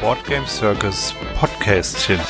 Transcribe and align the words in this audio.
Boardgame 0.00 0.46
Circus 0.46 1.12
Podcastchen. 1.34 2.20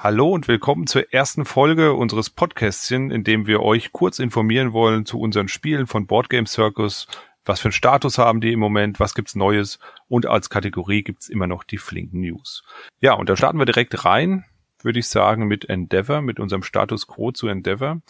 Hallo 0.00 0.30
und 0.30 0.46
willkommen 0.46 0.86
zur 0.86 1.12
ersten 1.12 1.44
Folge 1.44 1.94
unseres 1.94 2.30
Podcastchen, 2.30 3.10
in 3.10 3.24
dem 3.24 3.48
wir 3.48 3.60
euch 3.60 3.90
kurz 3.90 4.20
informieren 4.20 4.72
wollen 4.72 5.04
zu 5.04 5.18
unseren 5.18 5.48
Spielen 5.48 5.88
von 5.88 6.06
Boardgame 6.06 6.46
Circus. 6.46 7.08
Was 7.48 7.60
für 7.60 7.68
einen 7.68 7.72
Status 7.72 8.18
haben 8.18 8.42
die 8.42 8.52
im 8.52 8.60
Moment? 8.60 9.00
Was 9.00 9.14
gibt's 9.14 9.34
Neues? 9.34 9.78
Und 10.06 10.26
als 10.26 10.50
Kategorie 10.50 11.02
gibt's 11.02 11.30
immer 11.30 11.46
noch 11.46 11.64
die 11.64 11.78
flinken 11.78 12.20
News. 12.20 12.62
Ja, 13.00 13.14
und 13.14 13.30
da 13.30 13.36
starten 13.38 13.58
wir 13.58 13.64
direkt 13.64 14.04
rein, 14.04 14.44
würde 14.82 14.98
ich 14.98 15.08
sagen, 15.08 15.46
mit 15.46 15.64
Endeavor, 15.66 16.20
mit 16.20 16.40
unserem 16.40 16.62
Status 16.62 17.06
Quo 17.06 17.32
zu 17.32 17.48
Endeavor. 17.48 18.02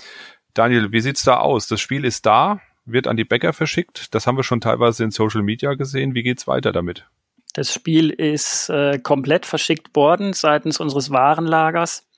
Daniel, 0.55 0.91
wie 0.91 1.01
sieht's 1.01 1.23
da 1.23 1.37
aus? 1.37 1.69
Das 1.69 1.80
Spiel 1.80 2.05
ist 2.05 2.27
da, 2.27 2.61
wird 2.84 3.06
an 3.06 3.16
die 3.16 3.24
Bäcker 3.24 3.52
verschickt. 3.52 4.12
Das 4.12 4.27
haben 4.27 4.37
wir 4.37 4.42
schon 4.42 4.61
teilweise 4.61 5.05
in 5.05 5.12
Social 5.12 5.42
Media 5.42 5.75
gesehen. 5.75 6.16
Wie 6.16 6.25
geht's 6.25 6.48
weiter 6.48 6.73
damit? 6.73 7.06
Das 7.55 7.73
Spiel 7.73 8.11
ist 8.11 8.69
äh, 8.70 8.98
komplett 8.98 9.47
verschickt 9.47 9.95
worden 9.95 10.33
seitens 10.33 10.80
unseres 10.80 11.11
Warenlagers. 11.11 12.09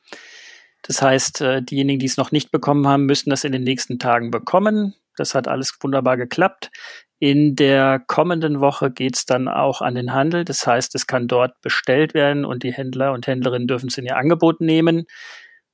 Das 0.82 1.02
heißt, 1.02 1.42
äh, 1.42 1.62
diejenigen, 1.62 2.00
die 2.00 2.06
es 2.06 2.16
noch 2.16 2.32
nicht 2.32 2.50
bekommen 2.50 2.88
haben, 2.88 3.04
müssen 3.04 3.28
das 3.28 3.44
in 3.44 3.52
den 3.52 3.64
nächsten 3.64 3.98
Tagen 3.98 4.30
bekommen. 4.30 4.94
Das 5.16 5.34
hat 5.34 5.48
alles 5.48 5.76
wunderbar 5.80 6.16
geklappt. 6.16 6.70
In 7.20 7.54
der 7.54 8.02
kommenden 8.06 8.60
Woche 8.60 8.90
geht 8.90 9.14
es 9.14 9.26
dann 9.26 9.46
auch 9.46 9.82
an 9.82 9.94
den 9.94 10.14
Handel. 10.14 10.46
Das 10.46 10.66
heißt, 10.66 10.94
es 10.94 11.06
kann 11.06 11.28
dort 11.28 11.60
bestellt 11.60 12.14
werden 12.14 12.46
und 12.46 12.62
die 12.62 12.72
Händler 12.72 13.12
und 13.12 13.26
Händlerinnen 13.26 13.68
dürfen 13.68 13.88
es 13.88 13.98
in 13.98 14.06
ihr 14.06 14.16
Angebot 14.16 14.62
nehmen. 14.62 15.04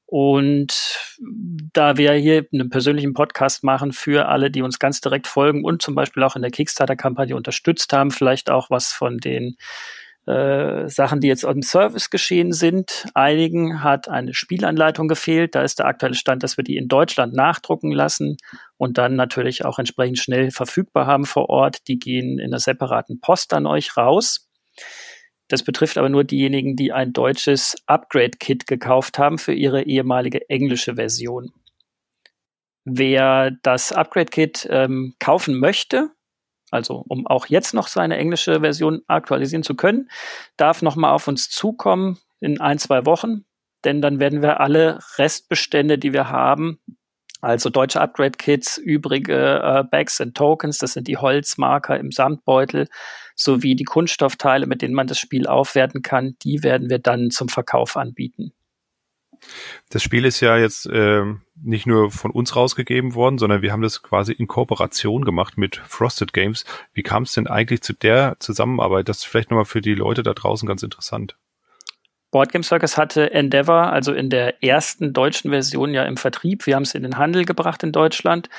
Und 0.06 0.98
da 1.72 1.96
wir 1.96 2.12
hier 2.14 2.46
einen 2.52 2.68
persönlichen 2.68 3.14
Podcast 3.14 3.62
machen 3.62 3.92
für 3.92 4.26
alle, 4.26 4.50
die 4.50 4.62
uns 4.62 4.80
ganz 4.80 5.00
direkt 5.00 5.28
folgen 5.28 5.64
und 5.64 5.82
zum 5.82 5.94
Beispiel 5.94 6.24
auch 6.24 6.34
in 6.34 6.42
der 6.42 6.50
Kickstarter-Kampagne 6.50 7.36
unterstützt 7.36 7.92
haben, 7.92 8.10
vielleicht 8.10 8.50
auch 8.50 8.68
was 8.68 8.92
von 8.92 9.18
den 9.18 9.56
äh, 10.26 10.88
Sachen, 10.88 11.20
die 11.20 11.28
jetzt 11.28 11.44
im 11.44 11.62
Service 11.62 12.10
geschehen 12.10 12.52
sind. 12.52 13.06
Einigen 13.14 13.82
hat 13.84 14.08
eine 14.08 14.34
Spielanleitung 14.34 15.06
gefehlt. 15.06 15.54
Da 15.54 15.62
ist 15.62 15.78
der 15.78 15.86
aktuelle 15.86 16.16
Stand, 16.16 16.42
dass 16.42 16.56
wir 16.56 16.64
die 16.64 16.76
in 16.76 16.88
Deutschland 16.88 17.32
nachdrucken 17.32 17.92
lassen 17.92 18.36
und 18.76 18.98
dann 18.98 19.14
natürlich 19.14 19.64
auch 19.64 19.78
entsprechend 19.78 20.18
schnell 20.18 20.50
verfügbar 20.50 21.06
haben 21.06 21.26
vor 21.26 21.48
Ort. 21.48 21.86
Die 21.86 21.98
gehen 21.98 22.38
in 22.38 22.46
einer 22.46 22.58
separaten 22.58 23.20
Post 23.20 23.54
an 23.54 23.66
euch 23.66 23.96
raus. 23.96 24.48
Das 25.48 25.62
betrifft 25.62 25.96
aber 25.96 26.08
nur 26.08 26.24
diejenigen, 26.24 26.74
die 26.74 26.92
ein 26.92 27.12
deutsches 27.12 27.76
Upgrade-Kit 27.86 28.66
gekauft 28.66 29.18
haben 29.18 29.38
für 29.38 29.54
ihre 29.54 29.82
ehemalige 29.84 30.50
englische 30.50 30.96
Version. 30.96 31.52
Wer 32.84 33.52
das 33.62 33.92
Upgrade-Kit 33.92 34.66
ähm, 34.70 35.14
kaufen 35.20 35.58
möchte, 35.58 36.10
also 36.76 37.04
um 37.08 37.26
auch 37.26 37.46
jetzt 37.46 37.74
noch 37.74 37.88
seine 37.88 38.16
englische 38.16 38.60
Version 38.60 39.02
aktualisieren 39.08 39.62
zu 39.62 39.74
können, 39.74 40.08
darf 40.56 40.82
nochmal 40.82 41.12
auf 41.12 41.26
uns 41.26 41.50
zukommen 41.50 42.18
in 42.40 42.60
ein, 42.60 42.78
zwei 42.78 43.04
Wochen, 43.06 43.44
denn 43.84 44.00
dann 44.00 44.20
werden 44.20 44.42
wir 44.42 44.60
alle 44.60 45.00
Restbestände, 45.16 45.98
die 45.98 46.12
wir 46.12 46.30
haben, 46.30 46.78
also 47.40 47.70
deutsche 47.70 48.00
Upgrade-Kits, 48.00 48.78
übrige 48.78 49.60
äh, 49.62 49.84
Bags 49.90 50.20
und 50.20 50.36
Tokens, 50.36 50.78
das 50.78 50.94
sind 50.94 51.06
die 51.06 51.18
Holzmarker 51.18 51.98
im 51.98 52.10
Samtbeutel, 52.10 52.88
sowie 53.34 53.76
die 53.76 53.84
Kunststoffteile, 53.84 54.66
mit 54.66 54.82
denen 54.82 54.94
man 54.94 55.06
das 55.06 55.18
Spiel 55.18 55.46
aufwerten 55.46 56.02
kann, 56.02 56.36
die 56.42 56.62
werden 56.62 56.90
wir 56.90 56.98
dann 56.98 57.30
zum 57.30 57.48
Verkauf 57.48 57.96
anbieten. 57.96 58.52
Das 59.90 60.02
Spiel 60.02 60.24
ist 60.24 60.40
ja 60.40 60.56
jetzt 60.56 60.86
äh, 60.86 61.24
nicht 61.62 61.86
nur 61.86 62.10
von 62.10 62.30
uns 62.30 62.56
rausgegeben 62.56 63.14
worden, 63.14 63.38
sondern 63.38 63.62
wir 63.62 63.72
haben 63.72 63.82
das 63.82 64.02
quasi 64.02 64.32
in 64.32 64.46
Kooperation 64.46 65.24
gemacht 65.24 65.58
mit 65.58 65.76
Frosted 65.76 66.32
Games. 66.32 66.64
Wie 66.92 67.02
kam 67.02 67.24
es 67.24 67.32
denn 67.32 67.46
eigentlich 67.46 67.82
zu 67.82 67.92
der 67.92 68.36
Zusammenarbeit? 68.38 69.08
Das 69.08 69.18
ist 69.18 69.24
vielleicht 69.24 69.50
nochmal 69.50 69.64
für 69.64 69.80
die 69.80 69.94
Leute 69.94 70.22
da 70.22 70.34
draußen 70.34 70.66
ganz 70.66 70.82
interessant. 70.82 71.36
Boardgame 72.32 72.64
Circus 72.64 72.98
hatte 72.98 73.30
Endeavor, 73.32 73.92
also 73.92 74.12
in 74.12 74.28
der 74.28 74.62
ersten 74.62 75.12
deutschen 75.12 75.50
Version 75.50 75.94
ja 75.94 76.02
im 76.02 76.16
Vertrieb. 76.16 76.66
Wir 76.66 76.74
haben 76.74 76.82
es 76.82 76.94
in 76.94 77.02
den 77.02 77.16
Handel 77.16 77.44
gebracht 77.44 77.82
in 77.82 77.92
Deutschland. 77.92 78.50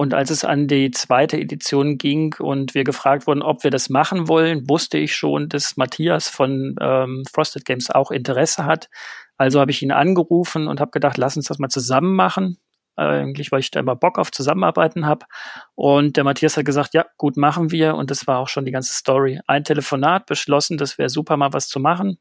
Und 0.00 0.14
als 0.14 0.30
es 0.30 0.46
an 0.46 0.66
die 0.66 0.90
zweite 0.92 1.38
Edition 1.38 1.98
ging 1.98 2.34
und 2.38 2.74
wir 2.74 2.84
gefragt 2.84 3.26
wurden, 3.26 3.42
ob 3.42 3.64
wir 3.64 3.70
das 3.70 3.90
machen 3.90 4.28
wollen, 4.28 4.66
wusste 4.66 4.96
ich 4.96 5.14
schon, 5.14 5.50
dass 5.50 5.76
Matthias 5.76 6.26
von 6.26 6.74
ähm, 6.80 7.24
Frosted 7.30 7.66
Games 7.66 7.90
auch 7.90 8.10
Interesse 8.10 8.64
hat. 8.64 8.88
Also 9.36 9.60
habe 9.60 9.72
ich 9.72 9.82
ihn 9.82 9.92
angerufen 9.92 10.68
und 10.68 10.80
habe 10.80 10.90
gedacht, 10.90 11.18
lass 11.18 11.36
uns 11.36 11.48
das 11.48 11.58
mal 11.58 11.68
zusammen 11.68 12.16
machen 12.16 12.56
eigentlich, 12.96 13.52
weil 13.52 13.60
ich 13.60 13.70
da 13.70 13.80
immer 13.80 13.94
Bock 13.94 14.18
auf 14.18 14.32
Zusammenarbeiten 14.32 15.04
habe. 15.04 15.26
Und 15.74 16.16
der 16.16 16.24
Matthias 16.24 16.56
hat 16.56 16.64
gesagt, 16.64 16.94
ja, 16.94 17.04
gut, 17.18 17.36
machen 17.36 17.70
wir. 17.70 17.94
Und 17.94 18.10
das 18.10 18.26
war 18.26 18.38
auch 18.38 18.48
schon 18.48 18.64
die 18.64 18.72
ganze 18.72 18.94
Story. 18.94 19.40
Ein 19.46 19.64
Telefonat 19.64 20.24
beschlossen, 20.24 20.78
das 20.78 20.96
wäre 20.96 21.10
super, 21.10 21.36
mal 21.36 21.52
was 21.52 21.68
zu 21.68 21.78
machen. 21.78 22.16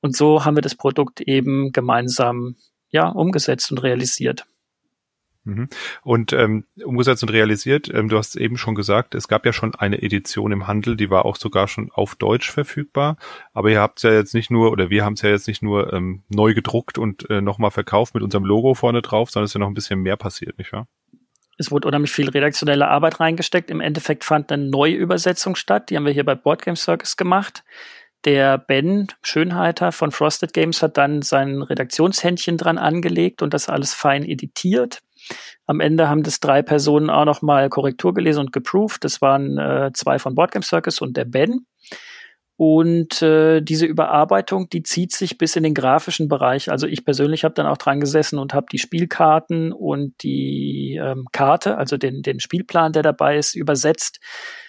Und 0.00 0.16
so 0.16 0.44
haben 0.44 0.56
wir 0.56 0.60
das 0.60 0.74
Produkt 0.74 1.20
eben 1.20 1.70
gemeinsam 1.70 2.56
ja, 2.90 3.06
umgesetzt 3.06 3.70
und 3.70 3.78
realisiert. 3.78 4.44
Mhm. 5.44 5.68
Und 6.02 6.32
ähm, 6.32 6.64
umgesetzt 6.84 7.22
und 7.22 7.30
realisiert, 7.30 7.92
ähm, 7.92 8.08
du 8.08 8.16
hast 8.16 8.36
eben 8.36 8.56
schon 8.56 8.74
gesagt, 8.74 9.14
es 9.14 9.26
gab 9.26 9.44
ja 9.44 9.52
schon 9.52 9.74
eine 9.74 10.00
Edition 10.00 10.52
im 10.52 10.66
Handel, 10.66 10.96
die 10.96 11.10
war 11.10 11.24
auch 11.24 11.36
sogar 11.36 11.66
schon 11.68 11.90
auf 11.92 12.14
Deutsch 12.14 12.50
verfügbar. 12.50 13.16
Aber 13.52 13.70
ihr 13.70 13.80
habt 13.80 13.98
es 13.98 14.02
ja 14.04 14.12
jetzt 14.12 14.34
nicht 14.34 14.50
nur, 14.50 14.70
oder 14.70 14.90
wir 14.90 15.04
haben 15.04 15.14
es 15.14 15.22
ja 15.22 15.30
jetzt 15.30 15.48
nicht 15.48 15.62
nur 15.62 15.92
ähm, 15.92 16.22
neu 16.28 16.54
gedruckt 16.54 16.98
und 16.98 17.28
äh, 17.30 17.40
nochmal 17.40 17.70
verkauft 17.70 18.14
mit 18.14 18.22
unserem 18.22 18.44
Logo 18.44 18.74
vorne 18.74 19.02
drauf, 19.02 19.30
sondern 19.30 19.44
es 19.44 19.50
ist 19.50 19.54
ja 19.54 19.60
noch 19.60 19.68
ein 19.68 19.74
bisschen 19.74 20.00
mehr 20.00 20.16
passiert, 20.16 20.58
nicht 20.58 20.72
wahr? 20.72 20.86
Es 21.58 21.70
wurde 21.70 21.88
unheimlich 21.88 22.12
viel 22.12 22.28
redaktionelle 22.28 22.88
Arbeit 22.88 23.20
reingesteckt. 23.20 23.70
Im 23.70 23.80
Endeffekt 23.80 24.24
fand 24.24 24.50
eine 24.50 24.64
Neuübersetzung 24.64 25.54
statt. 25.54 25.90
Die 25.90 25.96
haben 25.96 26.06
wir 26.06 26.12
hier 26.12 26.24
bei 26.24 26.34
Boardgame 26.34 26.76
Circus 26.76 27.16
gemacht. 27.16 27.62
Der 28.24 28.56
Ben 28.56 29.08
Schönheiter 29.22 29.90
von 29.90 30.12
Frosted 30.12 30.52
Games 30.52 30.82
hat 30.82 30.96
dann 30.96 31.22
sein 31.22 31.62
Redaktionshändchen 31.62 32.56
dran 32.56 32.78
angelegt 32.78 33.42
und 33.42 33.52
das 33.52 33.68
alles 33.68 33.94
fein 33.94 34.24
editiert. 34.24 35.02
Am 35.66 35.80
Ende 35.80 36.08
haben 36.08 36.22
das 36.22 36.40
drei 36.40 36.62
Personen 36.62 37.10
auch 37.10 37.24
noch 37.24 37.42
mal 37.42 37.68
Korrektur 37.68 38.14
gelesen 38.14 38.40
und 38.40 38.52
geproved. 38.52 39.04
Das 39.04 39.20
waren 39.20 39.58
äh, 39.58 39.90
zwei 39.94 40.18
von 40.18 40.34
Boardgame 40.34 40.64
Circus 40.64 41.00
und 41.00 41.16
der 41.16 41.24
Ben. 41.24 41.66
Und 42.56 43.22
äh, 43.22 43.60
diese 43.60 43.86
Überarbeitung, 43.86 44.68
die 44.68 44.82
zieht 44.82 45.10
sich 45.12 45.36
bis 45.36 45.56
in 45.56 45.64
den 45.64 45.74
grafischen 45.74 46.28
Bereich. 46.28 46.70
Also 46.70 46.86
ich 46.86 47.04
persönlich 47.04 47.44
habe 47.44 47.54
dann 47.54 47.66
auch 47.66 47.78
dran 47.78 47.98
gesessen 47.98 48.38
und 48.38 48.54
habe 48.54 48.66
die 48.70 48.78
Spielkarten 48.78 49.72
und 49.72 50.22
die 50.22 51.00
ähm, 51.02 51.26
Karte, 51.32 51.76
also 51.76 51.96
den, 51.96 52.22
den 52.22 52.38
Spielplan, 52.38 52.92
der 52.92 53.02
dabei 53.02 53.36
ist, 53.36 53.56
übersetzt. 53.56 54.20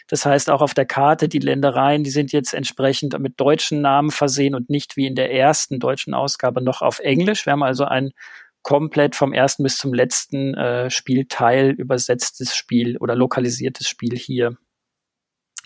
Das 0.08 0.26
heißt, 0.26 0.50
auch 0.50 0.62
auf 0.62 0.74
der 0.74 0.86
Karte, 0.86 1.30
die 1.30 1.40
Ländereien, 1.40 2.04
die 2.04 2.10
sind 2.10 2.32
jetzt 2.32 2.54
entsprechend 2.54 3.18
mit 3.20 3.40
deutschen 3.40 3.82
Namen 3.82 4.12
versehen 4.12 4.56
und 4.56 4.70
nicht 4.70 4.98
wie 4.98 5.06
in 5.06 5.16
der 5.16 5.32
ersten 5.32 5.80
deutschen 5.80 6.14
Ausgabe 6.14 6.64
noch 6.64 6.82
auf 6.82 7.00
Englisch. 7.00 7.46
Wir 7.46 7.54
haben 7.54 7.64
also 7.64 7.86
ein 7.86 8.12
komplett 8.64 9.16
vom 9.16 9.34
ersten 9.34 9.64
bis 9.64 9.78
zum 9.78 9.94
letzten 9.94 10.54
äh, 10.56 10.90
Spielteil 10.90 11.72
übersetztes 11.72 12.56
Spiel 12.56 12.98
oder 12.98 13.16
lokalisiertes 13.16 13.88
Spiel 13.88 14.18
hier. 14.18 14.58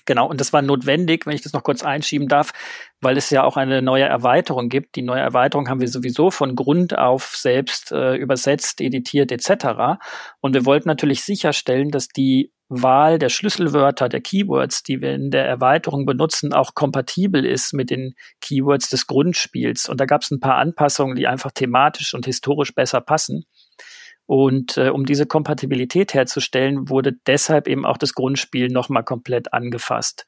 Genau, 0.08 0.28
und 0.30 0.40
das 0.40 0.54
war 0.54 0.62
notwendig, 0.62 1.26
wenn 1.26 1.36
ich 1.36 1.42
das 1.42 1.52
noch 1.52 1.64
kurz 1.64 1.84
einschieben 1.84 2.30
darf, 2.30 2.54
weil 3.02 3.18
es 3.18 3.30
ja 3.30 3.44
auch 3.44 3.58
eine 3.58 3.82
neue 3.82 4.06
Erweiterung 4.06 4.70
gibt. 4.70 4.96
Die 4.96 5.02
neue 5.02 5.20
Erweiterung 5.20 5.68
haben 5.68 5.82
wir 5.82 5.90
sowieso 5.90 6.32
von 6.32 6.56
Grund 6.56 6.98
auf 6.98 7.36
selbst 7.36 7.92
äh, 7.92 8.16
übersetzt, 8.16 8.80
editiert 8.80 9.34
etc. 9.34 10.00
Und 10.40 10.54
wir 10.54 10.66
wollten 10.66 10.88
natürlich 10.88 11.24
sicherstellen, 11.24 11.92
dass 11.92 12.08
die 12.08 12.54
Wahl 12.70 13.18
der 13.18 13.30
Schlüsselwörter, 13.30 14.10
der 14.10 14.22
Keywords, 14.22 14.84
die 14.84 15.02
wir 15.02 15.14
in 15.14 15.32
der 15.32 15.46
Erweiterung 15.46 16.06
benutzen, 16.06 16.54
auch 16.54 16.74
kompatibel 16.76 17.46
ist 17.46 17.74
mit 17.74 17.90
den 17.90 18.14
Keywords 18.42 18.90
des 18.90 19.08
Grundspiels. 19.08 19.88
Und 19.88 20.02
da 20.02 20.06
gab 20.06 20.22
es 20.22 20.32
ein 20.32 20.40
paar 20.40 20.58
Anpassungen, 20.58 21.16
die 21.16 21.28
einfach 21.28 21.52
thematisch 21.52 22.14
und 22.14 22.26
historisch 22.26 22.76
besser 22.76 23.00
passen. 23.00 23.46
Und 24.26 24.76
äh, 24.78 24.90
um 24.90 25.06
diese 25.06 25.26
Kompatibilität 25.26 26.14
herzustellen, 26.14 26.90
wurde 26.90 27.14
deshalb 27.26 27.68
eben 27.70 27.86
auch 27.86 27.98
das 27.98 28.14
Grundspiel 28.14 28.68
nochmal 28.68 29.04
komplett 29.04 29.54
angefasst. 29.54 30.26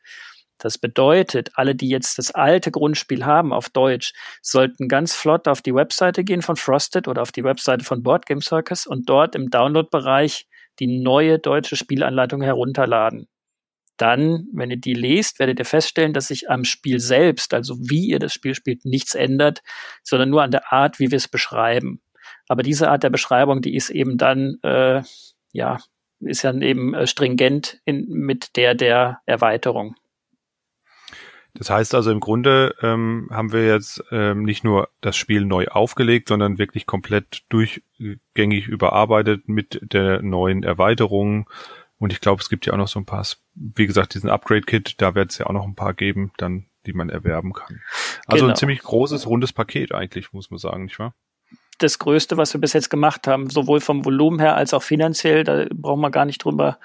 Das 0.57 0.77
bedeutet, 0.77 1.51
alle, 1.55 1.75
die 1.75 1.89
jetzt 1.89 2.17
das 2.17 2.31
alte 2.31 2.71
Grundspiel 2.71 3.25
haben 3.25 3.53
auf 3.53 3.69
Deutsch, 3.69 4.13
sollten 4.41 4.87
ganz 4.87 5.15
flott 5.15 5.47
auf 5.47 5.61
die 5.61 5.73
Webseite 5.73 6.23
gehen 6.23 6.41
von 6.41 6.57
Frosted 6.57 7.07
oder 7.07 7.21
auf 7.21 7.31
die 7.31 7.43
Webseite 7.43 7.83
von 7.83 8.03
Board 8.03 8.25
Game 8.25 8.41
Circus 8.41 8.85
und 8.85 9.09
dort 9.09 9.35
im 9.35 9.49
Download-Bereich 9.49 10.47
die 10.79 10.99
neue 11.01 11.39
deutsche 11.39 11.75
Spielanleitung 11.75 12.41
herunterladen. 12.41 13.27
Dann, 13.97 14.47
wenn 14.53 14.71
ihr 14.71 14.77
die 14.77 14.93
lest, 14.93 15.39
werdet 15.39 15.59
ihr 15.59 15.65
feststellen, 15.65 16.13
dass 16.13 16.27
sich 16.27 16.49
am 16.49 16.63
Spiel 16.63 16.99
selbst, 16.99 17.53
also 17.53 17.75
wie 17.79 18.07
ihr 18.07 18.19
das 18.19 18.33
Spiel 18.33 18.55
spielt, 18.55 18.85
nichts 18.85 19.13
ändert, 19.13 19.61
sondern 20.03 20.29
nur 20.29 20.41
an 20.41 20.51
der 20.51 20.71
Art, 20.71 20.99
wie 20.99 21.11
wir 21.11 21.17
es 21.17 21.27
beschreiben. 21.27 22.01
Aber 22.47 22.63
diese 22.63 22.89
Art 22.89 23.03
der 23.03 23.09
Beschreibung, 23.09 23.61
die 23.61 23.75
ist 23.75 23.89
eben 23.89 24.17
dann, 24.17 24.57
äh, 24.63 25.01
ja, 25.51 25.79
ist 26.21 26.43
ja 26.43 26.53
eben 26.53 26.93
äh, 26.93 27.07
stringent 27.07 27.79
in, 27.85 28.07
mit 28.07 28.55
der 28.55 28.73
der 28.73 29.19
Erweiterung. 29.25 29.95
Das 31.55 31.69
heißt 31.69 31.95
also 31.95 32.11
im 32.11 32.19
Grunde 32.19 32.75
ähm, 32.81 33.27
haben 33.31 33.51
wir 33.51 33.65
jetzt 33.65 34.03
ähm, 34.11 34.43
nicht 34.43 34.63
nur 34.63 34.89
das 35.01 35.17
Spiel 35.17 35.45
neu 35.45 35.67
aufgelegt, 35.67 36.29
sondern 36.29 36.57
wirklich 36.57 36.85
komplett 36.85 37.43
durchgängig 37.49 38.67
überarbeitet 38.67 39.47
mit 39.47 39.79
der 39.81 40.21
neuen 40.21 40.63
Erweiterung. 40.63 41.49
Und 41.97 42.13
ich 42.13 42.21
glaube, 42.21 42.41
es 42.41 42.49
gibt 42.49 42.65
ja 42.65 42.73
auch 42.73 42.77
noch 42.77 42.87
so 42.87 42.99
ein 42.99 43.05
paar, 43.05 43.25
wie 43.55 43.87
gesagt, 43.87 44.13
diesen 44.13 44.29
Upgrade-Kit, 44.29 45.01
da 45.01 45.15
wird 45.15 45.31
es 45.31 45.37
ja 45.39 45.47
auch 45.47 45.53
noch 45.53 45.65
ein 45.65 45.75
paar 45.75 45.93
geben, 45.93 46.31
dann, 46.37 46.67
die 46.85 46.93
man 46.93 47.09
erwerben 47.09 47.51
kann. 47.51 47.81
Also 48.25 48.45
genau. 48.45 48.53
ein 48.53 48.55
ziemlich 48.55 48.81
großes, 48.81 49.27
rundes 49.27 49.51
Paket 49.51 49.93
eigentlich, 49.93 50.31
muss 50.31 50.51
man 50.51 50.59
sagen, 50.59 50.85
nicht 50.85 50.99
wahr? 50.99 51.13
Das 51.79 51.99
Größte, 51.99 52.37
was 52.37 52.53
wir 52.53 52.61
bis 52.61 52.73
jetzt 52.73 52.89
gemacht 52.89 53.27
haben, 53.27 53.49
sowohl 53.49 53.81
vom 53.81 54.05
Volumen 54.05 54.39
her 54.39 54.55
als 54.55 54.73
auch 54.73 54.83
finanziell, 54.83 55.43
da 55.43 55.65
brauchen 55.73 56.01
wir 56.01 56.11
gar 56.11 56.25
nicht 56.25 56.43
drüber 56.43 56.77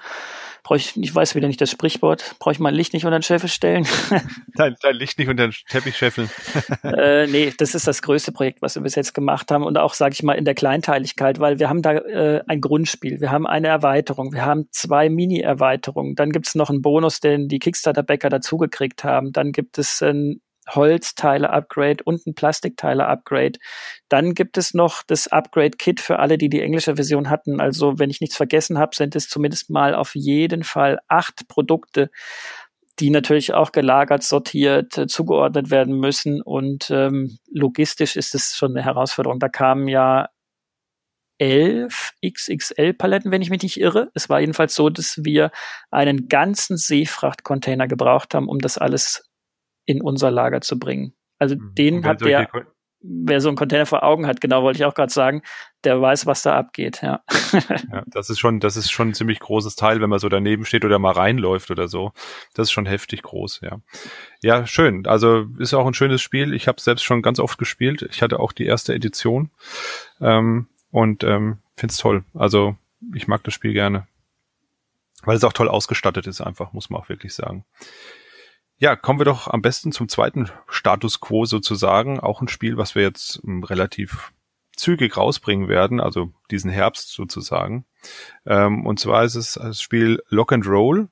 brauche 0.65 0.79
ich, 0.79 0.97
ich 0.97 1.13
weiß 1.13 1.35
wieder 1.35 1.47
nicht 1.47 1.61
das 1.61 1.69
Sprichwort, 1.69 2.35
brauche 2.39 2.51
ich 2.51 2.59
mein 2.59 2.73
Licht 2.73 2.93
nicht 2.93 3.05
unter 3.05 3.19
den 3.19 3.21
Scheffel 3.21 3.49
stellen? 3.49 3.87
dein, 4.55 4.75
dein 4.81 4.95
Licht 4.95 5.19
nicht 5.19 5.29
unter 5.29 5.47
den 5.47 5.53
Teppich 5.69 5.95
scheffeln. 5.95 6.27
äh, 6.83 7.27
nee, 7.27 7.53
das 7.55 7.75
ist 7.75 7.85
das 7.87 8.01
größte 8.01 8.31
Projekt, 8.31 8.63
was 8.63 8.73
wir 8.73 8.81
bis 8.81 8.95
jetzt 8.95 9.13
gemacht 9.13 9.51
haben 9.51 9.63
und 9.63 9.77
auch, 9.77 9.93
sage 9.93 10.13
ich 10.13 10.23
mal, 10.23 10.33
in 10.33 10.43
der 10.43 10.55
Kleinteiligkeit, 10.55 11.39
weil 11.39 11.59
wir 11.59 11.69
haben 11.69 11.83
da 11.83 11.93
äh, 11.93 12.41
ein 12.47 12.61
Grundspiel, 12.61 13.21
wir 13.21 13.31
haben 13.31 13.45
eine 13.45 13.67
Erweiterung, 13.67 14.33
wir 14.33 14.43
haben 14.43 14.65
zwei 14.71 15.07
Mini-Erweiterungen, 15.07 16.15
dann 16.15 16.31
gibt 16.31 16.47
es 16.47 16.55
noch 16.55 16.71
einen 16.71 16.81
Bonus, 16.81 17.19
den 17.19 17.47
die 17.47 17.59
Kickstarter-Bäcker 17.59 18.29
dazugekriegt 18.29 19.03
haben, 19.03 19.33
dann 19.33 19.51
gibt 19.51 19.77
es 19.77 20.01
ein 20.01 20.41
Holzteile-Upgrade 20.69 22.03
und 22.03 22.25
ein 22.25 22.35
Plastikteile-Upgrade. 22.35 23.59
Dann 24.09 24.33
gibt 24.33 24.57
es 24.57 24.73
noch 24.73 25.03
das 25.03 25.27
Upgrade-Kit 25.27 25.99
für 25.99 26.19
alle, 26.19 26.37
die 26.37 26.49
die 26.49 26.61
englische 26.61 26.95
Version 26.95 27.29
hatten. 27.29 27.59
Also 27.59 27.99
wenn 27.99 28.09
ich 28.09 28.21
nichts 28.21 28.35
vergessen 28.35 28.77
habe, 28.77 28.95
sind 28.95 29.15
es 29.15 29.29
zumindest 29.29 29.69
mal 29.69 29.95
auf 29.95 30.15
jeden 30.15 30.63
Fall 30.63 30.99
acht 31.07 31.47
Produkte, 31.47 32.09
die 32.99 33.09
natürlich 33.09 33.53
auch 33.53 33.71
gelagert, 33.71 34.23
sortiert, 34.23 34.97
äh, 34.97 35.07
zugeordnet 35.07 35.69
werden 35.69 35.99
müssen. 35.99 36.41
Und 36.41 36.89
ähm, 36.91 37.37
logistisch 37.51 38.15
ist 38.15 38.35
es 38.35 38.55
schon 38.55 38.71
eine 38.71 38.85
Herausforderung. 38.85 39.39
Da 39.39 39.49
kamen 39.49 39.87
ja 39.87 40.29
elf 41.37 42.13
XXL-Paletten, 42.25 43.31
wenn 43.31 43.41
ich 43.41 43.49
mich 43.49 43.61
nicht 43.61 43.79
irre. 43.79 44.09
Es 44.13 44.29
war 44.29 44.39
jedenfalls 44.39 44.73
so, 44.73 44.89
dass 44.89 45.19
wir 45.23 45.51
einen 45.91 46.29
ganzen 46.29 46.77
Seefrachtcontainer 46.77 47.87
gebraucht 47.87 48.33
haben, 48.33 48.47
um 48.47 48.59
das 48.59 48.77
alles 48.77 49.29
in 49.85 50.01
unser 50.01 50.31
Lager 50.31 50.61
zu 50.61 50.79
bringen. 50.79 51.13
Also 51.39 51.55
mhm. 51.55 51.75
den 51.75 52.05
hat 52.05 52.21
der, 52.21 52.47
wer 53.07 53.41
so 53.41 53.49
einen 53.49 53.57
Container 53.57 53.85
vor 53.85 54.03
Augen 54.03 54.25
hat, 54.25 54.41
genau 54.41 54.63
wollte 54.63 54.79
ich 54.79 54.85
auch 54.85 54.95
gerade 54.95 55.11
sagen, 55.13 55.41
der 55.83 56.01
weiß, 56.01 56.25
was 56.25 56.41
da 56.41 56.55
abgeht, 56.55 57.01
ja. 57.03 57.21
ja. 57.91 58.03
Das 58.07 58.29
ist 58.29 58.39
schon, 58.39 58.59
das 58.59 58.77
ist 58.77 58.91
schon 58.91 59.09
ein 59.09 59.13
ziemlich 59.13 59.39
großes 59.39 59.75
Teil, 59.75 60.01
wenn 60.01 60.09
man 60.09 60.19
so 60.19 60.29
daneben 60.29 60.65
steht 60.65 60.85
oder 60.85 60.97
mal 60.97 61.11
reinläuft 61.11 61.69
oder 61.69 61.87
so. 61.87 62.11
Das 62.53 62.67
ist 62.67 62.71
schon 62.71 62.85
heftig 62.85 63.21
groß, 63.21 63.61
ja. 63.61 63.79
Ja, 64.41 64.65
schön. 64.65 65.05
Also 65.05 65.45
ist 65.59 65.73
auch 65.73 65.85
ein 65.85 65.93
schönes 65.93 66.21
Spiel. 66.21 66.53
Ich 66.53 66.67
habe 66.67 66.81
selbst 66.81 67.03
schon 67.03 67.21
ganz 67.21 67.39
oft 67.39 67.57
gespielt. 67.57 68.07
Ich 68.09 68.21
hatte 68.21 68.39
auch 68.39 68.51
die 68.51 68.65
erste 68.65 68.93
Edition 68.93 69.51
ähm, 70.19 70.67
und 70.91 71.23
ähm, 71.23 71.59
finde 71.75 71.91
es 71.91 71.97
toll. 71.97 72.23
Also 72.33 72.75
ich 73.13 73.27
mag 73.27 73.43
das 73.43 73.53
Spiel 73.53 73.73
gerne. 73.73 74.07
Weil 75.23 75.37
es 75.37 75.43
auch 75.43 75.53
toll 75.53 75.69
ausgestattet 75.69 76.27
ist, 76.27 76.41
einfach, 76.41 76.73
muss 76.73 76.89
man 76.89 77.01
auch 77.01 77.09
wirklich 77.09 77.33
sagen. 77.33 77.65
Ja, 78.77 78.95
kommen 78.97 79.19
wir 79.19 79.25
doch 79.25 79.47
am 79.47 79.61
besten 79.61 79.91
zum 79.93 80.09
zweiten 80.09 80.49
Status 80.67 81.21
Quo 81.21 81.45
sozusagen. 81.45 82.19
Auch 82.19 82.41
ein 82.41 82.49
Spiel, 82.49 82.75
was 82.75 82.93
wir 82.93 83.03
jetzt 83.03 83.41
ähm, 83.45 83.63
relativ 83.63 84.33
zügig 84.75 85.15
rausbringen 85.15 85.69
werden, 85.69 86.01
also 86.01 86.33
diesen 86.51 86.69
Herbst 86.69 87.13
sozusagen. 87.13 87.85
Ähm, 88.45 88.85
und 88.85 88.99
zwar 88.99 89.23
ist 89.23 89.35
es 89.35 89.53
das 89.53 89.81
Spiel 89.81 90.21
Lock 90.27 90.51
and 90.51 90.67
Roll. 90.67 91.07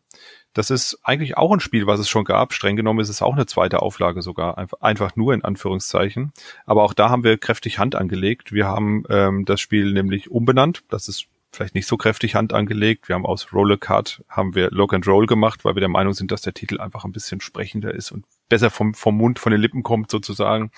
Das 0.54 0.70
ist 0.70 1.00
eigentlich 1.04 1.38
auch 1.38 1.52
ein 1.52 1.62
Spiel, 1.62 1.88
was 1.88 2.00
es 2.00 2.10
schon 2.10 2.26
gab. 2.26 2.54
Streng 2.54 2.76
genommen 2.76 3.00
ist 3.00 3.10
es 3.10 3.22
auch 3.22 3.34
eine 3.34 3.48
zweite 3.48 3.82
Auflage 3.82 4.22
sogar, 4.22 4.58
einfach 4.82 5.16
nur 5.16 5.34
in 5.34 5.44
Anführungszeichen. 5.44 6.32
Aber 6.66 6.84
auch 6.84 6.94
da 6.94 7.10
haben 7.10 7.24
wir 7.24 7.38
kräftig 7.38 7.80
Hand 7.80 7.96
angelegt. 7.96 8.52
Wir 8.52 8.68
haben 8.68 9.04
ähm, 9.10 9.46
das 9.46 9.62
Spiel 9.62 9.94
nämlich 9.94 10.30
umbenannt. 10.30 10.84
Das 10.90 11.08
ist 11.08 11.28
vielleicht 11.56 11.76
nicht 11.76 11.88
so 11.88 11.98
kräftig 11.98 12.36
Hand 12.36 12.54
angelegt. 12.54 13.08
Wir 13.08 13.16
haben 13.16 13.26
aus 13.26 13.54
Roller 13.54 13.78
Card 13.78 14.24
haben 14.28 14.56
wir 14.56 14.72
Lock 14.72 14.94
and 14.94 15.08
Roll 15.08 15.26
gemacht, 15.26 15.64
weil 15.64 15.76
wir 15.76 15.80
der 15.80 15.90
Meinung 15.90 16.14
sind, 16.14 16.32
dass 16.32 16.42
der 16.42 16.54
Titel 16.54 16.80
einfach 16.80 17.06
ein 17.06 17.12
bisschen 17.12 17.42
sprechender 17.42 17.94
ist 17.94 18.12
und 18.12 18.26
besser 18.50 18.70
vom, 18.70 18.94
vom 18.94 19.18
Mund, 19.18 19.40
von 19.40 19.52
den 19.52 19.62
Lippen 19.62 19.84
kommt 19.84 20.10
sozusagen. 20.12 20.72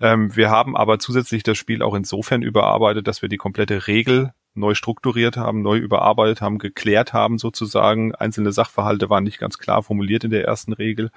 Ähm, 0.00 0.34
wir 0.36 0.50
haben 0.50 0.76
aber 0.76 0.98
zusätzlich 0.98 1.42
das 1.42 1.58
Spiel 1.58 1.82
auch 1.82 1.94
insofern 1.94 2.42
überarbeitet, 2.42 3.06
dass 3.08 3.22
wir 3.22 3.28
die 3.28 3.36
komplette 3.36 3.86
Regel 3.86 4.32
neu 4.54 4.74
strukturiert 4.74 5.36
haben, 5.36 5.62
neu 5.62 5.78
überarbeitet 5.78 6.40
haben, 6.40 6.58
geklärt 6.58 7.12
haben 7.12 7.38
sozusagen. 7.38 8.14
Einzelne 8.14 8.52
Sachverhalte 8.52 9.10
waren 9.10 9.24
nicht 9.24 9.38
ganz 9.38 9.58
klar 9.58 9.82
formuliert 9.82 10.24
in 10.24 10.30
der 10.30 10.44
ersten 10.44 10.72
Regel 10.72 11.10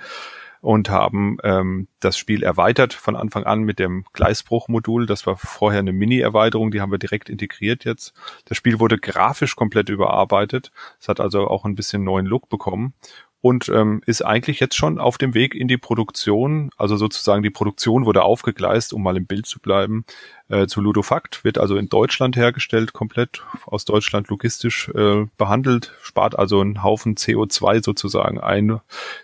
und 0.61 0.89
haben 0.89 1.37
ähm, 1.43 1.87
das 1.99 2.17
Spiel 2.17 2.43
erweitert 2.43 2.93
von 2.93 3.15
Anfang 3.15 3.43
an 3.43 3.61
mit 3.63 3.79
dem 3.79 4.05
Gleisbruchmodul. 4.13 5.05
Das 5.05 5.25
war 5.27 5.37
vorher 5.37 5.79
eine 5.79 5.93
Mini-Erweiterung, 5.93 6.71
die 6.71 6.81
haben 6.81 6.91
wir 6.91 6.99
direkt 6.99 7.29
integriert 7.29 7.85
jetzt. 7.85 8.13
Das 8.45 8.57
Spiel 8.57 8.79
wurde 8.79 8.97
grafisch 8.97 9.55
komplett 9.55 9.89
überarbeitet. 9.89 10.71
Es 10.99 11.07
hat 11.07 11.19
also 11.19 11.47
auch 11.47 11.65
ein 11.65 11.75
bisschen 11.75 12.03
neuen 12.03 12.25
Look 12.25 12.49
bekommen 12.49 12.93
und 13.41 13.69
ähm, 13.69 14.01
ist 14.05 14.23
eigentlich 14.23 14.59
jetzt 14.59 14.75
schon 14.75 14.99
auf 14.99 15.17
dem 15.17 15.33
Weg 15.33 15.53
in 15.53 15.67
die 15.67 15.77
Produktion. 15.77 16.69
Also 16.77 16.97
sozusagen 16.97 17.43
die 17.43 17.49
Produktion 17.49 18.05
wurde 18.05 18.23
aufgegleist, 18.23 18.93
um 18.93 19.03
mal 19.03 19.15
im 19.15 19.27
Bild 19.27 19.45
zu 19.45 19.59
bleiben, 19.59 20.05
äh, 20.49 20.65
zu 20.67 20.81
Ludofakt, 20.81 21.43
wird 21.43 21.57
also 21.57 21.77
in 21.77 21.89
Deutschland 21.89 22.35
hergestellt, 22.35 22.93
komplett 22.93 23.43
aus 23.65 23.85
Deutschland 23.85 24.29
logistisch 24.29 24.89
äh, 24.89 25.25
behandelt, 25.37 25.93
spart 26.01 26.37
also 26.37 26.61
einen 26.61 26.83
Haufen 26.83 27.15
CO2 27.15 27.83
sozusagen 27.83 28.39
ein, 28.39 28.79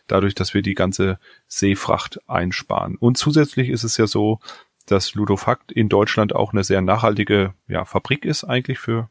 dadurch, 0.08 0.36
dass 0.36 0.54
wir 0.54 0.62
die 0.62 0.76
ganze 0.76 1.18
Seefracht 1.48 2.20
einsparen. 2.28 2.98
Und 2.98 3.18
zusätzlich 3.18 3.70
ist 3.70 3.84
es 3.84 3.98
ja 3.98 4.06
so, 4.06 4.40
dass 4.86 5.16
Ludofakt 5.16 5.72
in 5.72 5.90
Deutschland 5.90 6.36
auch 6.36 6.52
eine 6.54 6.64
sehr 6.64 6.82
nachhaltige 6.82 7.54
ja, 7.68 7.86
Fabrik 7.86 8.26
ist 8.26 8.44
eigentlich 8.44 8.80
für 8.80 9.10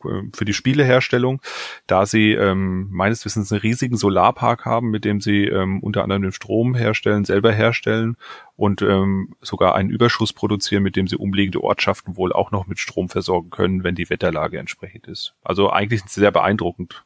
für 0.00 0.44
die 0.44 0.54
Spieleherstellung, 0.54 1.40
da 1.86 2.06
sie 2.06 2.32
ähm, 2.32 2.88
meines 2.90 3.24
Wissens 3.24 3.50
einen 3.52 3.60
riesigen 3.60 3.96
Solarpark 3.96 4.64
haben, 4.64 4.90
mit 4.90 5.04
dem 5.04 5.20
sie 5.20 5.44
ähm, 5.44 5.80
unter 5.80 6.02
anderem 6.02 6.22
den 6.22 6.32
Strom 6.32 6.74
herstellen, 6.74 7.24
selber 7.24 7.52
herstellen 7.52 8.16
und 8.56 8.82
ähm, 8.82 9.34
sogar 9.40 9.74
einen 9.74 9.90
Überschuss 9.90 10.32
produzieren, 10.32 10.82
mit 10.82 10.96
dem 10.96 11.08
sie 11.08 11.16
umliegende 11.16 11.62
Ortschaften 11.62 12.16
wohl 12.16 12.32
auch 12.32 12.50
noch 12.50 12.66
mit 12.66 12.78
Strom 12.78 13.08
versorgen 13.08 13.50
können, 13.50 13.84
wenn 13.84 13.94
die 13.94 14.10
Wetterlage 14.10 14.58
entsprechend 14.58 15.06
ist. 15.06 15.34
Also 15.42 15.70
eigentlich 15.70 16.02
sehr 16.06 16.30
beeindruckend, 16.30 17.04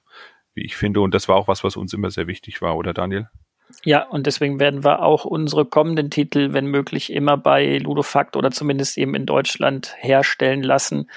wie 0.55 0.65
ich 0.65 0.77
finde. 0.77 1.01
Und 1.01 1.15
das 1.15 1.29
war 1.29 1.37
auch 1.37 1.49
was, 1.49 1.65
was 1.65 1.77
uns 1.77 1.93
immer 1.93 2.11
sehr 2.11 2.27
wichtig 2.27 2.63
war, 2.63 2.77
oder 2.77 2.93
Daniel? 2.93 3.29
Ja, 3.85 4.03
und 4.03 4.27
deswegen 4.27 4.61
werden 4.61 4.85
wir 4.85 5.03
auch 5.03 5.25
unsere 5.25 5.65
kommenden 5.65 6.11
Titel, 6.11 6.53
wenn 6.53 6.67
möglich, 6.67 7.13
immer 7.13 7.37
bei 7.37 7.79
Ludofakt 7.79 8.37
oder 8.37 8.51
zumindest 8.51 8.99
eben 8.99 9.15
in 9.15 9.27
Deutschland 9.27 9.95
herstellen 9.99 10.63
lassen 10.63 11.09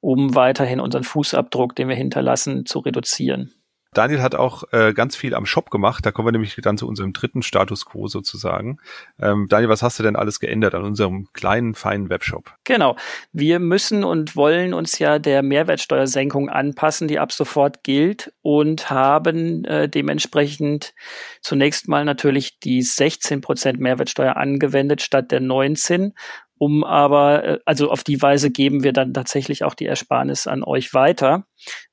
um 0.00 0.34
weiterhin 0.34 0.80
unseren 0.80 1.04
Fußabdruck, 1.04 1.74
den 1.76 1.88
wir 1.88 1.96
hinterlassen, 1.96 2.66
zu 2.66 2.80
reduzieren. 2.80 3.52
Daniel 3.94 4.20
hat 4.20 4.34
auch 4.34 4.64
äh, 4.72 4.92
ganz 4.92 5.16
viel 5.16 5.34
am 5.34 5.46
Shop 5.46 5.70
gemacht. 5.70 6.04
Da 6.04 6.12
kommen 6.12 6.28
wir 6.28 6.32
nämlich 6.32 6.54
dann 6.62 6.76
zu 6.76 6.86
unserem 6.86 7.12
dritten 7.12 7.42
Status 7.42 7.86
quo 7.86 8.06
sozusagen. 8.06 8.78
Ähm, 9.18 9.46
Daniel, 9.48 9.70
was 9.70 9.82
hast 9.82 9.98
du 9.98 10.02
denn 10.02 10.14
alles 10.14 10.40
geändert 10.40 10.74
an 10.74 10.84
unserem 10.84 11.28
kleinen, 11.32 11.74
feinen 11.74 12.10
Webshop? 12.10 12.54
Genau. 12.64 12.96
Wir 13.32 13.58
müssen 13.58 14.04
und 14.04 14.36
wollen 14.36 14.74
uns 14.74 14.98
ja 14.98 15.18
der 15.18 15.42
Mehrwertsteuersenkung 15.42 16.50
anpassen, 16.50 17.08
die 17.08 17.18
ab 17.18 17.32
sofort 17.32 17.82
gilt 17.82 18.32
und 18.42 18.90
haben 18.90 19.64
äh, 19.64 19.88
dementsprechend 19.88 20.92
zunächst 21.40 21.88
mal 21.88 22.04
natürlich 22.04 22.60
die 22.60 22.82
16 22.82 23.40
Prozent 23.40 23.80
Mehrwertsteuer 23.80 24.36
angewendet 24.36 25.00
statt 25.00 25.32
der 25.32 25.40
19 25.40 26.12
um 26.58 26.84
aber, 26.84 27.44
äh, 27.44 27.58
also 27.64 27.90
auf 27.90 28.04
die 28.04 28.20
Weise 28.20 28.50
geben 28.50 28.82
wir 28.82 28.92
dann 28.92 29.14
tatsächlich 29.14 29.64
auch 29.64 29.74
die 29.74 29.86
Ersparnis 29.86 30.46
an 30.46 30.62
euch 30.62 30.92
weiter 30.92 31.44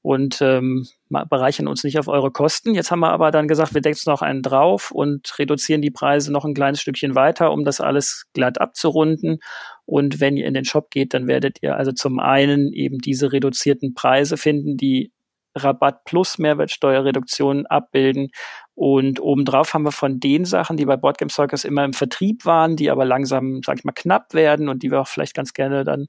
und 0.02 0.42
ähm, 0.42 0.86
bereichern 1.10 1.68
uns 1.68 1.84
nicht 1.84 2.00
auf 2.00 2.08
eure 2.08 2.32
Kosten. 2.32 2.74
Jetzt 2.74 2.92
haben 2.92 3.00
wir 3.00 3.12
aber 3.12 3.32
dann 3.32 3.48
gesagt, 3.48 3.74
wir 3.74 3.82
decken 3.82 4.02
noch 4.08 4.22
einen 4.22 4.42
drauf 4.42 4.92
und 4.92 5.38
reduzieren 5.38 5.82
die 5.82 5.92
Preise 5.92 6.32
noch 6.32 6.46
ein 6.46 6.54
kleines 6.54 6.82
Stückchen 6.82 7.16
weiter, 7.16 7.52
um 7.52 7.64
das 7.64 7.80
alles 7.80 8.26
glatt 8.34 8.60
abzurunden. 8.60 9.40
Und 9.86 10.20
wenn 10.20 10.36
ihr 10.36 10.48
in 10.48 10.56
den 10.56 10.66
Shop 10.66 10.90
geht, 10.90 11.14
dann 11.14 11.28
werdet 11.28 11.60
ihr 11.62 11.76
also 11.76 11.92
zum 11.92 12.20
einen 12.20 12.74
eben 12.74 12.98
diese 12.98 13.32
reduzierten 13.32 13.94
Preise 13.94 14.36
finden, 14.36 14.78
die 14.78 15.12
Rabatt 15.56 16.04
plus 16.04 16.38
Mehrwertsteuerreduktion 16.38 17.66
abbilden 17.66 18.30
und 18.75 19.22
obendrauf 19.22 19.74
haben 19.74 19.84
wir 19.84 19.94
von 19.94 20.20
den 20.20 20.44
Sachen, 20.44 20.75
die 20.75 20.86
bei 20.86 20.98
Boardgame 20.98 21.32
Circus 21.32 21.63
immer 21.63 21.86
im 21.86 21.94
Vertrieb 21.94 22.46
waren, 22.46 22.75
die 22.75 22.91
aber 22.91 23.05
langsam, 23.05 23.62
sag 23.65 23.79
ich 23.79 23.86
mal, 23.86 23.94
knapp 23.94 24.34
werden 24.34 24.67
und 24.67 24.84
die 24.84 24.91
wir 24.91 25.00
auch 25.00 25.08
vielleicht 25.08 25.34
ganz 25.34 25.53
gerne 25.53 25.86
dann 25.86 26.08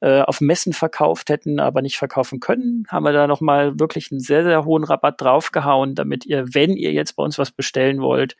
äh, 0.00 0.22
auf 0.22 0.40
Messen 0.40 0.72
verkauft 0.72 1.28
hätten, 1.28 1.60
aber 1.60 1.82
nicht 1.82 1.98
verkaufen 1.98 2.40
können, 2.40 2.86
haben 2.88 3.04
wir 3.04 3.12
da 3.12 3.26
nochmal 3.26 3.78
wirklich 3.78 4.10
einen 4.10 4.20
sehr, 4.20 4.42
sehr 4.42 4.64
hohen 4.64 4.84
Rabatt 4.84 5.20
draufgehauen, 5.20 5.94
damit 5.94 6.24
ihr, 6.24 6.46
wenn 6.54 6.76
ihr 6.76 6.92
jetzt 6.92 7.12
bei 7.14 7.22
uns 7.22 7.38
was 7.38 7.50
bestellen 7.50 8.00
wollt, 8.00 8.36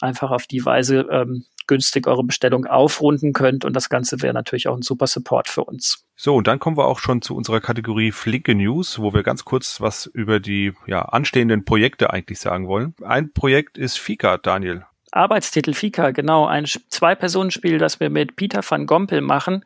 einfach 0.00 0.30
auf 0.30 0.46
die 0.46 0.64
Weise 0.64 1.06
ähm, 1.10 1.44
günstig 1.66 2.06
eure 2.06 2.22
Bestellung 2.22 2.66
aufrunden 2.66 3.32
könnt. 3.32 3.64
Und 3.64 3.74
das 3.74 3.88
Ganze 3.88 4.22
wäre 4.22 4.34
natürlich 4.34 4.68
auch 4.68 4.76
ein 4.76 4.82
super 4.82 5.08
Support 5.08 5.48
für 5.48 5.64
uns. 5.64 6.07
So, 6.20 6.34
und 6.34 6.48
dann 6.48 6.58
kommen 6.58 6.76
wir 6.76 6.86
auch 6.86 6.98
schon 6.98 7.22
zu 7.22 7.36
unserer 7.36 7.60
Kategorie 7.60 8.10
Flinke 8.10 8.56
News, 8.56 8.98
wo 8.98 9.14
wir 9.14 9.22
ganz 9.22 9.44
kurz 9.44 9.80
was 9.80 10.04
über 10.06 10.40
die 10.40 10.72
ja, 10.88 11.02
anstehenden 11.02 11.64
Projekte 11.64 12.12
eigentlich 12.12 12.40
sagen 12.40 12.66
wollen. 12.66 12.92
Ein 13.04 13.32
Projekt 13.32 13.78
ist 13.78 14.00
Fika, 14.00 14.36
Daniel. 14.36 14.84
Arbeitstitel 15.12 15.74
Fika, 15.74 16.10
genau, 16.10 16.44
ein 16.44 16.64
Zwei-Personen-Spiel, 16.64 17.78
das 17.78 18.00
wir 18.00 18.10
mit 18.10 18.34
Peter 18.34 18.62
van 18.68 18.86
Gompel 18.86 19.20
machen 19.20 19.64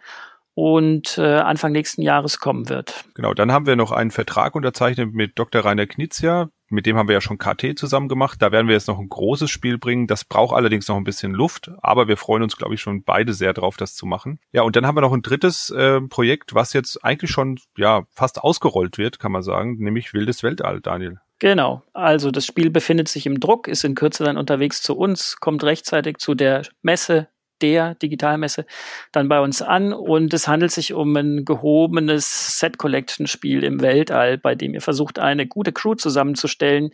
und 0.53 1.17
äh, 1.17 1.39
Anfang 1.39 1.73
nächsten 1.73 2.03
Jahres 2.03 2.39
kommen 2.39 2.69
wird. 2.69 3.07
Genau, 3.15 3.33
dann 3.33 3.51
haben 3.51 3.65
wir 3.65 3.77
noch 3.77 3.91
einen 3.91 4.11
Vertrag 4.11 4.55
unterzeichnet 4.55 5.15
mit 5.15 5.39
Dr. 5.39 5.65
Rainer 5.65 5.87
Knizia. 5.87 6.51
Mit 6.73 6.87
dem 6.87 6.97
haben 6.97 7.07
wir 7.07 7.15
ja 7.15 7.21
schon 7.21 7.39
KT 7.39 7.79
zusammen 7.79 8.09
gemacht. 8.09 8.41
Da 8.41 8.51
werden 8.51 8.67
wir 8.67 8.75
jetzt 8.75 8.89
noch 8.89 8.99
ein 8.99 9.09
großes 9.09 9.51
Spiel 9.51 9.77
bringen. 9.77 10.07
Das 10.07 10.25
braucht 10.25 10.57
allerdings 10.57 10.89
noch 10.89 10.97
ein 10.97 11.05
bisschen 11.05 11.33
Luft, 11.33 11.71
aber 11.83 12.09
wir 12.09 12.17
freuen 12.17 12.43
uns, 12.43 12.57
glaube 12.57 12.75
ich, 12.75 12.81
schon 12.81 13.05
beide 13.05 13.35
sehr 13.35 13.53
drauf, 13.53 13.77
das 13.77 13.95
zu 13.95 14.07
machen. 14.07 14.41
Ja, 14.53 14.63
und 14.63 14.75
dann 14.75 14.87
haben 14.87 14.97
wir 14.97 15.03
noch 15.03 15.13
ein 15.13 15.23
drittes 15.23 15.69
äh, 15.71 16.01
Projekt, 16.01 16.55
was 16.55 16.73
jetzt 16.73 17.05
eigentlich 17.05 17.31
schon 17.31 17.59
ja 17.77 18.05
fast 18.11 18.41
ausgerollt 18.41 18.97
wird, 18.97 19.19
kann 19.19 19.33
man 19.33 19.43
sagen, 19.43 19.77
nämlich 19.79 20.15
Wildes 20.15 20.43
Weltall, 20.43 20.81
Daniel. 20.81 21.19
Genau. 21.43 21.83
Also 21.93 22.31
das 22.31 22.47
Spiel 22.47 22.71
befindet 22.71 23.09
sich 23.09 23.27
im 23.27 23.41
Druck, 23.41 23.67
ist 23.67 23.83
in 23.83 23.97
Kürze 23.97 24.23
dann 24.23 24.37
unterwegs 24.39 24.81
zu 24.81 24.97
uns, 24.97 25.37
kommt 25.41 25.65
rechtzeitig 25.65 26.19
zu 26.19 26.35
der 26.35 26.63
Messe 26.83 27.29
der 27.63 27.95
Digitalmesse 27.95 28.67
dann 29.13 29.29
bei 29.29 29.41
uns 29.41 29.63
an 29.63 29.93
und 29.93 30.35
es 30.35 30.49
handelt 30.49 30.73
sich 30.73 30.93
um 30.93 31.17
ein 31.17 31.45
gehobenes 31.45 32.59
Set-Collection-Spiel 32.59 33.65
im 33.65 33.81
Weltall, 33.81 34.37
bei 34.39 34.55
dem 34.55 34.75
ihr 34.75 34.81
versucht, 34.81 35.19
eine 35.19 35.47
gute 35.47 35.73
Crew 35.73 35.95
zusammenzustellen, 35.95 36.91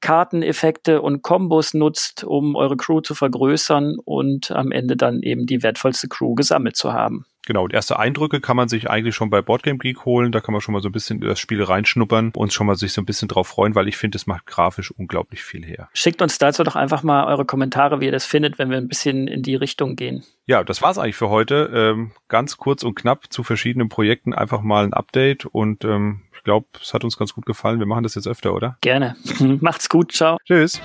Karteneffekte 0.00 1.02
und 1.02 1.22
Kombos 1.22 1.74
nutzt, 1.74 2.24
um 2.24 2.56
eure 2.56 2.76
Crew 2.76 3.00
zu 3.00 3.14
vergrößern 3.14 3.96
und 4.04 4.50
am 4.50 4.72
Ende 4.72 4.96
dann 4.96 5.22
eben 5.22 5.46
die 5.46 5.62
wertvollste 5.62 6.08
Crew 6.08 6.34
gesammelt 6.34 6.76
zu 6.76 6.92
haben. 6.92 7.26
Genau, 7.46 7.64
und 7.64 7.72
erste 7.72 7.98
Eindrücke 7.98 8.40
kann 8.40 8.56
man 8.56 8.68
sich 8.68 8.90
eigentlich 8.90 9.14
schon 9.14 9.30
bei 9.30 9.42
Boardgame 9.42 9.78
Geek 9.78 10.04
holen. 10.04 10.30
Da 10.32 10.40
kann 10.40 10.52
man 10.52 10.60
schon 10.60 10.72
mal 10.72 10.82
so 10.82 10.88
ein 10.88 10.92
bisschen 10.92 11.22
in 11.22 11.28
das 11.28 11.40
Spiel 11.40 11.62
reinschnuppern 11.62 12.32
und 12.36 12.52
schon 12.52 12.66
mal 12.66 12.76
sich 12.76 12.92
so 12.92 13.00
ein 13.00 13.06
bisschen 13.06 13.28
drauf 13.28 13.48
freuen, 13.48 13.74
weil 13.74 13.88
ich 13.88 13.96
finde, 13.96 14.16
es 14.16 14.26
macht 14.26 14.46
grafisch 14.46 14.90
unglaublich 14.90 15.42
viel 15.42 15.64
her. 15.64 15.88
Schickt 15.94 16.22
uns 16.22 16.38
dazu 16.38 16.62
doch 16.64 16.76
einfach 16.76 17.02
mal 17.02 17.24
eure 17.26 17.44
Kommentare, 17.44 18.00
wie 18.00 18.06
ihr 18.06 18.12
das 18.12 18.26
findet, 18.26 18.58
wenn 18.58 18.70
wir 18.70 18.76
ein 18.76 18.88
bisschen 18.88 19.26
in 19.26 19.42
die 19.42 19.56
Richtung 19.56 19.96
gehen. 19.96 20.22
Ja, 20.46 20.64
das 20.64 20.82
war's 20.82 20.98
eigentlich 20.98 21.16
für 21.16 21.30
heute. 21.30 21.70
Ähm, 21.72 22.12
ganz 22.28 22.56
kurz 22.56 22.82
und 22.82 22.94
knapp 22.94 23.32
zu 23.32 23.42
verschiedenen 23.42 23.88
Projekten 23.88 24.34
einfach 24.34 24.60
mal 24.62 24.84
ein 24.84 24.92
Update 24.92 25.46
und 25.46 25.84
ähm, 25.84 26.22
ich 26.40 26.44
glaube, 26.44 26.66
es 26.80 26.94
hat 26.94 27.04
uns 27.04 27.18
ganz 27.18 27.34
gut 27.34 27.44
gefallen. 27.46 27.78
Wir 27.78 27.86
machen 27.86 28.02
das 28.02 28.14
jetzt 28.14 28.26
öfter, 28.26 28.54
oder? 28.54 28.78
Gerne. 28.80 29.16
Macht's 29.60 29.88
gut. 29.88 30.12
Ciao. 30.12 30.38
Tschüss. 30.44 30.80